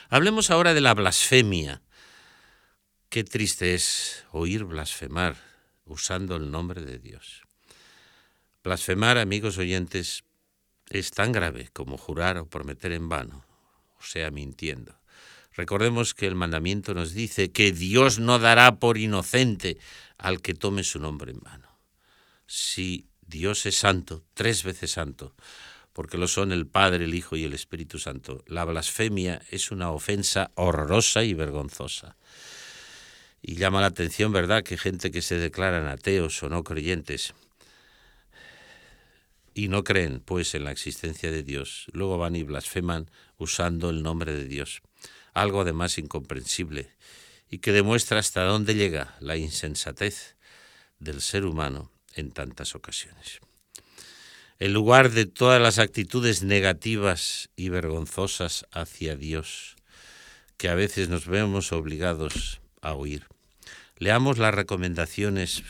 Hablemos 0.09 0.51
ahora 0.51 0.75
de 0.75 0.81
la 0.81 0.95
blasfemia. 0.95 1.83
Qué 3.09 3.25
triste 3.25 3.75
es 3.75 4.25
oír 4.33 4.65
blasfemar 4.65 5.37
usando 5.85 6.37
el 6.37 6.51
nombre 6.51 6.83
de 6.83 6.99
Dios. 6.99 7.43
Blasfemar, 8.63 9.19
amigos 9.19 9.59
oyentes, 9.59 10.25
es 10.91 11.11
tan 11.11 11.33
grave 11.33 11.69
como 11.73 11.97
jurar 11.97 12.39
o 12.39 12.49
prometer 12.49 12.93
en 12.93 13.09
vano, 13.09 13.45
o 13.99 14.03
sea, 14.03 14.31
mintiendo. 14.31 14.99
Recordemos 15.53 16.15
que 16.15 16.27
el 16.27 16.35
mandamiento 16.35 16.95
nos 16.95 17.13
dice 17.13 17.53
que 17.53 17.73
Dios 17.73 18.19
no 18.19 18.39
dará 18.39 18.77
por 18.81 18.99
inocente 18.99 19.79
al 20.19 20.41
que 20.41 20.55
tome 20.55 20.83
su 20.83 20.99
nombre 20.99 21.33
en 21.33 21.41
vano. 21.41 21.79
Si 22.47 23.09
Dios 23.21 23.65
es 23.67 23.77
santo, 23.77 24.25
tres 24.35 24.65
veces 24.65 24.93
santo, 24.93 25.35
porque 25.95 26.19
lo 26.19 26.29
son 26.29 26.53
el 26.53 26.67
Padre, 26.67 27.05
el 27.05 27.15
Hijo 27.15 27.37
y 27.37 27.45
el 27.45 27.55
Espíritu 27.55 27.99
Santo. 27.99 28.45
La 28.47 28.65
blasfemia 28.65 29.41
es 29.51 29.71
una 29.71 29.91
ofensa 29.93 30.51
horrorosa 30.57 31.23
y 31.23 31.35
vergonzosa. 31.35 32.17
Y 33.41 33.55
llama 33.55 33.81
la 33.81 33.87
atención, 33.87 34.33
¿verdad?, 34.33 34.65
que 34.65 34.77
gente 34.77 35.11
que 35.13 35.23
se 35.23 35.39
declaran 35.39 35.87
ateos 35.87 36.43
o 36.43 36.49
no 36.49 36.65
creyentes 36.65 37.33
y 39.55 39.69
no 39.69 39.85
creen, 39.85 40.21
pues, 40.21 40.57
en 40.57 40.65
la 40.65 40.73
existencia 40.73 41.31
de 41.31 41.45
Dios, 41.45 41.87
luego 41.93 42.19
van 42.19 42.35
y 42.35 42.43
blasfeman 42.43 43.09
usando 43.39 43.91
el 43.91 44.03
nombre 44.03 44.35
de 44.35 44.47
Dios. 44.47 44.83
Algo 45.33 45.61
además 45.61 45.97
incomprensible 45.99 46.91
y 47.49 47.59
que 47.59 47.71
demuestra 47.71 48.19
hasta 48.19 48.43
dónde 48.43 48.75
llega 48.75 49.15
la 49.21 49.37
insensatez 49.37 50.35
del 50.99 51.21
ser 51.21 51.45
humano 51.45 51.93
en 52.15 52.33
tantas 52.33 52.75
ocasiones. 52.75 53.41
En 54.61 54.73
lugar 54.73 55.11
de 55.11 55.27
todas 55.27 55.61
las 55.61 55.81
actitudes 55.81 56.45
negativas 56.45 57.51
y 57.57 57.71
vergonzosas 57.71 58.67
hacia 58.71 59.17
Dios, 59.17 59.75
que 60.57 60.69
a 60.69 60.77
veces 60.77 61.09
nos 61.09 61.27
vemos 61.27 61.73
obligados 61.73 62.61
a 62.81 62.95
oír, 62.95 63.27
leamos 63.99 64.39
las 64.39 64.55
recomendaciones 64.55 65.65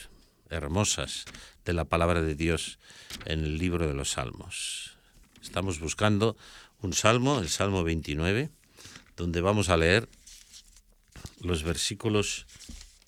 hermosas 0.51 1.25
de 1.65 1.73
la 1.73 1.87
palabra 1.87 2.21
de 2.21 2.35
Dios 2.35 2.79
en 3.25 3.43
el 3.43 3.57
libro 3.57 3.89
de 3.89 3.95
los 3.95 4.11
Salmos. 4.11 4.99
Estamos 5.43 5.81
buscando 5.81 6.37
un 6.83 6.93
salmo, 6.93 7.41
el 7.41 7.49
Salmo 7.49 7.85
29, 7.85 8.51
donde 9.17 9.41
vamos 9.41 9.71
a 9.71 9.79
leer 9.79 10.11
los 11.41 11.63
versículos 11.63 12.47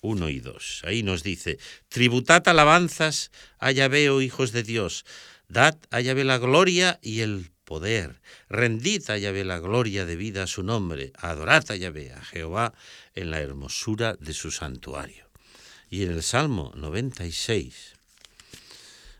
1 0.01 0.29
y 0.29 0.39
2. 0.39 0.81
Ahí 0.85 1.03
nos 1.03 1.21
dice, 1.21 1.59
tributad 1.89 2.47
alabanzas 2.47 3.31
a 3.59 3.71
Yahvé, 3.71 4.09
oh 4.09 4.21
hijos 4.21 4.51
de 4.51 4.63
Dios, 4.63 5.05
dad 5.47 5.77
a 5.91 6.01
Yahvé 6.01 6.23
la 6.23 6.37
gloria 6.37 6.99
y 7.01 7.21
el 7.21 7.51
poder, 7.63 8.21
rendid 8.49 9.09
a 9.09 9.17
Yahvé 9.17 9.43
la 9.43 9.59
gloria 9.59 10.05
debida 10.05 10.43
a 10.43 10.47
su 10.47 10.63
nombre, 10.63 11.11
adorad 11.17 11.69
a 11.69 11.75
Yahvé, 11.75 12.13
a 12.13 12.23
Jehová, 12.23 12.73
en 13.13 13.31
la 13.31 13.41
hermosura 13.41 14.15
de 14.15 14.33
su 14.33 14.51
santuario. 14.51 15.29
Y 15.89 16.03
en 16.03 16.11
el 16.11 16.23
Salmo 16.23 16.73
96, 16.75 17.95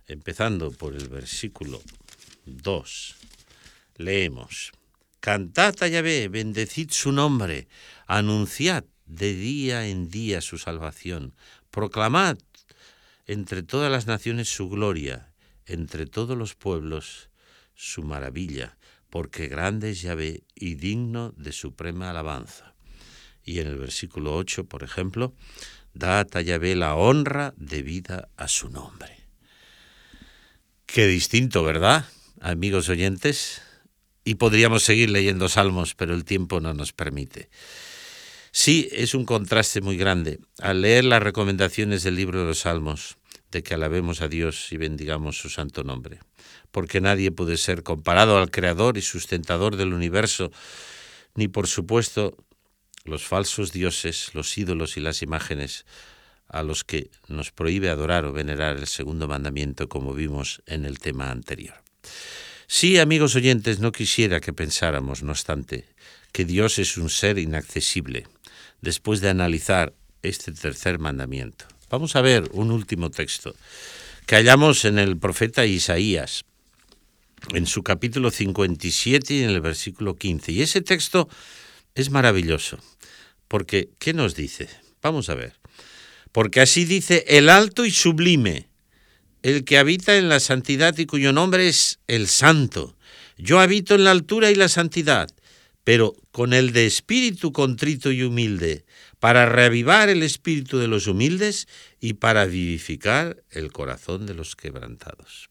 empezando 0.07 0.71
por 0.71 0.95
el 0.95 1.07
versículo 1.09 1.81
2, 2.45 3.15
leemos, 3.97 4.71
Cantad 5.19 5.75
a 5.81 5.87
Yahvé, 5.87 6.29
bendecid 6.29 6.91
su 6.91 7.11
nombre, 7.11 7.67
anunciad 8.05 8.85
de 9.05 9.33
día 9.33 9.87
en 9.87 10.09
día 10.09 10.39
su 10.41 10.57
salvación. 10.57 11.33
Proclamad 11.71 12.37
entre 13.25 13.63
todas 13.63 13.91
las 13.91 14.07
naciones 14.07 14.47
su 14.47 14.69
gloria, 14.69 15.33
entre 15.67 16.05
todos 16.05 16.37
los 16.37 16.55
pueblos 16.55 17.29
su 17.75 18.03
maravilla, 18.03 18.77
porque 19.09 19.47
grande 19.47 19.91
es 19.91 20.01
Yahvé 20.01 20.43
y 20.55 20.75
digno 20.75 21.33
de 21.37 21.51
suprema 21.51 22.09
alabanza. 22.09 22.73
Y 23.43 23.59
en 23.59 23.67
el 23.67 23.77
versículo 23.77 24.35
8, 24.35 24.65
por 24.65 24.83
ejemplo, 24.83 25.33
dad 25.93 26.27
a 26.33 26.41
Yahvé 26.41 26.75
la 26.75 26.95
honra 26.95 27.53
debida 27.57 28.29
a 28.35 28.47
su 28.47 28.69
nombre. 28.69 29.15
Qué 30.85 31.07
distinto, 31.07 31.63
¿verdad, 31.63 32.05
amigos 32.41 32.89
oyentes? 32.89 33.61
Y 34.23 34.35
podríamos 34.35 34.83
seguir 34.83 35.09
leyendo 35.09 35.47
salmos, 35.47 35.95
pero 35.95 36.13
el 36.13 36.25
tiempo 36.25 36.59
no 36.59 36.73
nos 36.73 36.91
permite. 36.91 37.49
Sí, 38.51 38.89
es 38.91 39.13
un 39.13 39.23
contraste 39.23 39.81
muy 39.81 39.97
grande. 39.97 40.39
Al 40.59 40.81
leer 40.81 41.05
las 41.05 41.21
recomendaciones 41.21 42.01
del 42.03 42.15
libro 42.15 42.39
de 42.39 42.47
los 42.47 42.61
Salmos, 42.61 43.17
de 43.51 43.63
que 43.63 43.73
alabemos 43.73 44.21
a 44.21 44.27
Dios 44.27 44.71
y 44.71 44.77
bendigamos 44.77 45.37
su 45.37 45.49
santo 45.49 45.83
nombre, 45.83 46.19
porque 46.71 47.01
nadie 47.01 47.31
puede 47.31 47.57
ser 47.57 47.83
comparado 47.83 48.37
al 48.37 48.51
Creador 48.51 48.97
y 48.97 49.01
sustentador 49.01 49.75
del 49.75 49.93
universo, 49.93 50.51
ni 51.35 51.47
por 51.47 51.67
supuesto 51.67 52.35
los 53.05 53.23
falsos 53.23 53.71
dioses, 53.71 54.33
los 54.33 54.57
ídolos 54.57 54.97
y 54.97 54.99
las 54.99 55.21
imágenes 55.21 55.85
a 56.47 56.63
los 56.63 56.83
que 56.83 57.09
nos 57.27 57.51
prohíbe 57.51 57.89
adorar 57.89 58.25
o 58.25 58.33
venerar 58.33 58.77
el 58.77 58.87
segundo 58.87 59.27
mandamiento 59.27 59.89
como 59.89 60.13
vimos 60.13 60.61
en 60.65 60.85
el 60.85 60.99
tema 60.99 61.31
anterior. 61.31 61.75
Sí, 62.67 62.99
amigos 62.99 63.35
oyentes, 63.35 63.79
no 63.79 63.91
quisiera 63.91 64.39
que 64.41 64.53
pensáramos, 64.53 65.23
no 65.23 65.31
obstante, 65.31 65.85
que 66.33 66.45
Dios 66.45 66.79
es 66.79 66.97
un 66.97 67.09
ser 67.09 67.37
inaccesible, 67.37 68.27
después 68.81 69.21
de 69.21 69.29
analizar 69.29 69.93
este 70.21 70.51
tercer 70.51 70.99
mandamiento. 70.99 71.65
Vamos 71.89 72.17
a 72.17 72.21
ver 72.21 72.49
un 72.51 72.71
último 72.71 73.09
texto 73.09 73.55
que 74.25 74.35
hallamos 74.35 74.83
en 74.83 74.99
el 74.99 75.17
profeta 75.17 75.65
Isaías, 75.65 76.43
en 77.53 77.65
su 77.65 77.81
capítulo 77.81 78.29
57 78.29 79.33
y 79.33 79.43
en 79.43 79.51
el 79.51 79.61
versículo 79.61 80.17
15. 80.17 80.51
Y 80.51 80.61
ese 80.61 80.81
texto 80.81 81.29
es 81.95 82.11
maravilloso, 82.11 82.77
porque 83.47 83.89
¿qué 83.99 84.13
nos 84.13 84.35
dice? 84.35 84.67
Vamos 85.01 85.29
a 85.29 85.35
ver. 85.35 85.53
Porque 86.33 86.59
así 86.59 86.83
dice 86.83 87.23
el 87.29 87.47
alto 87.47 87.85
y 87.85 87.91
sublime, 87.91 88.67
el 89.41 89.63
que 89.63 89.77
habita 89.77 90.17
en 90.17 90.27
la 90.27 90.41
santidad 90.41 90.97
y 90.97 91.05
cuyo 91.05 91.31
nombre 91.31 91.69
es 91.69 91.99
el 92.07 92.27
santo. 92.27 92.97
Yo 93.37 93.61
habito 93.61 93.95
en 93.95 94.03
la 94.03 94.11
altura 94.11 94.51
y 94.51 94.55
la 94.55 94.67
santidad 94.67 95.29
pero 95.87 96.17
con 96.33 96.51
el 96.51 96.73
de 96.73 96.85
espíritu 96.85 97.53
contrito 97.53 98.11
y 98.11 98.21
humilde, 98.21 98.83
para 99.21 99.45
reavivar 99.45 100.09
el 100.09 100.21
espíritu 100.21 100.79
de 100.79 100.89
los 100.89 101.07
humildes 101.07 101.69
y 102.01 102.15
para 102.15 102.43
vivificar 102.43 103.41
el 103.51 103.71
corazón 103.71 104.25
de 104.25 104.33
los 104.33 104.57
quebrantados. 104.57 105.47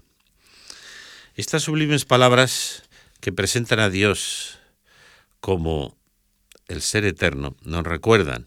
Estas 1.36 1.62
sublimes 1.62 2.04
palabras 2.04 2.82
que 3.20 3.32
presentan 3.32 3.80
a 3.80 3.88
Dios 3.88 4.58
como 5.40 5.96
el 6.68 6.82
ser 6.82 7.06
eterno 7.06 7.56
nos 7.62 7.84
recuerdan 7.84 8.46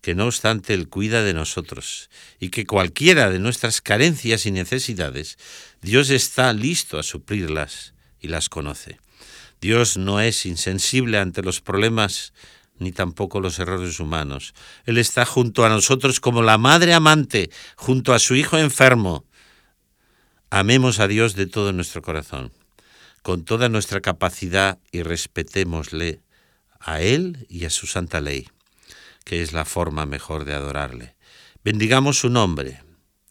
que 0.00 0.14
no 0.14 0.24
obstante 0.24 0.72
Él 0.72 0.88
cuida 0.88 1.22
de 1.22 1.34
nosotros 1.34 2.08
y 2.40 2.48
que 2.48 2.64
cualquiera 2.64 3.28
de 3.28 3.40
nuestras 3.40 3.82
carencias 3.82 4.46
y 4.46 4.52
necesidades, 4.52 5.36
Dios 5.82 6.08
está 6.08 6.54
listo 6.54 6.98
a 6.98 7.02
suplirlas 7.02 7.92
y 8.20 8.28
las 8.28 8.48
conoce. 8.48 8.96
Dios 9.60 9.96
no 9.96 10.20
es 10.20 10.46
insensible 10.46 11.18
ante 11.18 11.42
los 11.42 11.60
problemas 11.60 12.32
ni 12.78 12.92
tampoco 12.92 13.40
los 13.40 13.58
errores 13.58 14.00
humanos. 14.00 14.54
Él 14.84 14.98
está 14.98 15.24
junto 15.24 15.64
a 15.64 15.68
nosotros 15.68 16.20
como 16.20 16.42
la 16.42 16.58
madre 16.58 16.94
amante, 16.94 17.50
junto 17.76 18.12
a 18.12 18.18
su 18.18 18.34
hijo 18.34 18.58
enfermo. 18.58 19.24
Amemos 20.50 21.00
a 21.00 21.08
Dios 21.08 21.34
de 21.34 21.46
todo 21.46 21.72
nuestro 21.72 22.02
corazón, 22.02 22.52
con 23.22 23.44
toda 23.44 23.68
nuestra 23.68 24.00
capacidad 24.00 24.78
y 24.92 25.02
respetémosle 25.02 26.20
a 26.78 27.00
Él 27.00 27.46
y 27.48 27.64
a 27.64 27.70
su 27.70 27.86
santa 27.86 28.20
ley, 28.20 28.48
que 29.24 29.42
es 29.42 29.52
la 29.52 29.64
forma 29.64 30.06
mejor 30.06 30.44
de 30.44 30.54
adorarle. 30.54 31.16
Bendigamos 31.64 32.18
su 32.20 32.30
nombre. 32.30 32.85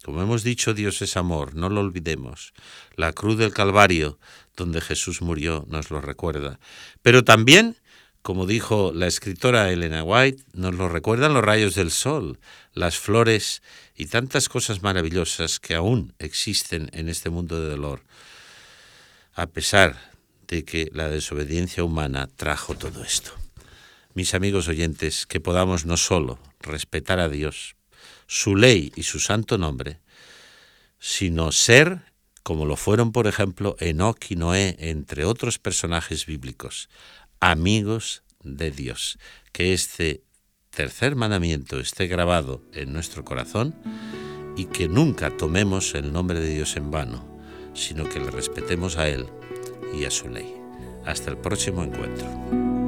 Como 0.05 0.21
hemos 0.21 0.43
dicho, 0.43 0.75
Dios 0.75 1.01
es 1.01 1.17
amor, 1.17 1.55
no 1.55 1.67
lo 1.67 1.81
olvidemos. 1.81 2.53
La 2.95 3.11
cruz 3.11 3.39
del 3.39 3.51
Calvario 3.51 4.19
donde 4.55 4.79
Jesús 4.79 5.23
murió 5.23 5.65
nos 5.67 5.89
lo 5.89 5.99
recuerda. 5.99 6.59
Pero 7.01 7.23
también, 7.23 7.75
como 8.21 8.45
dijo 8.45 8.91
la 8.93 9.07
escritora 9.07 9.71
Elena 9.71 10.03
White, 10.03 10.43
nos 10.53 10.75
lo 10.75 10.89
recuerdan 10.89 11.33
los 11.33 11.43
rayos 11.43 11.73
del 11.73 11.89
sol, 11.89 12.37
las 12.75 12.99
flores 12.99 13.63
y 13.95 14.05
tantas 14.05 14.47
cosas 14.47 14.83
maravillosas 14.83 15.59
que 15.59 15.73
aún 15.73 16.13
existen 16.19 16.91
en 16.93 17.09
este 17.09 17.31
mundo 17.31 17.59
de 17.59 17.71
dolor, 17.71 18.03
a 19.33 19.47
pesar 19.47 20.11
de 20.47 20.65
que 20.65 20.91
la 20.93 21.09
desobediencia 21.09 21.83
humana 21.83 22.29
trajo 22.35 22.75
todo 22.75 23.03
esto. 23.03 23.31
Mis 24.13 24.35
amigos 24.35 24.67
oyentes, 24.67 25.25
que 25.25 25.39
podamos 25.39 25.87
no 25.87 25.97
solo 25.97 26.37
respetar 26.59 27.19
a 27.19 27.27
Dios, 27.27 27.74
su 28.27 28.55
ley 28.55 28.91
y 28.95 29.03
su 29.03 29.19
santo 29.19 29.57
nombre, 29.57 29.99
sino 30.99 31.51
ser 31.51 32.01
como 32.45 32.67
lo 32.67 32.75
fueron, 32.75 33.11
por 33.11 33.25
ejemplo, 33.25 33.75
Enoch 33.79 34.29
y 34.29 34.35
Noé, 34.35 34.75
entre 34.77 35.25
otros 35.25 35.57
personajes 35.57 36.27
bíblicos, 36.27 36.89
amigos 37.39 38.21
de 38.43 38.69
Dios. 38.69 39.17
Que 39.51 39.73
este 39.73 40.21
tercer 40.69 41.15
mandamiento 41.15 41.79
esté 41.79 42.05
grabado 42.05 42.61
en 42.71 42.93
nuestro 42.93 43.25
corazón 43.25 43.73
y 44.55 44.65
que 44.65 44.87
nunca 44.87 45.35
tomemos 45.35 45.95
el 45.95 46.13
nombre 46.13 46.39
de 46.39 46.53
Dios 46.53 46.75
en 46.75 46.91
vano, 46.91 47.25
sino 47.73 48.07
que 48.07 48.19
le 48.19 48.29
respetemos 48.29 48.97
a 48.97 49.09
Él 49.09 49.25
y 49.99 50.05
a 50.05 50.11
su 50.11 50.29
ley. 50.29 50.53
Hasta 51.03 51.31
el 51.31 51.37
próximo 51.37 51.83
encuentro. 51.83 52.85